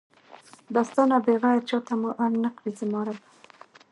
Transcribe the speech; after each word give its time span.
دا 0.73 0.81
ستا 0.89 1.03
نه 1.11 1.17
بغیر 1.25 1.59
چاته 1.69 1.93
مو 2.01 2.09
اړ 2.23 2.31
نکړې 2.45 2.71
زما 2.79 3.01
ربه! 3.07 3.27